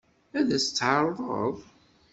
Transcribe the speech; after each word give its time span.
Ad 0.39 0.49
as-tt-tɛeṛḍeḍ? 0.57 1.57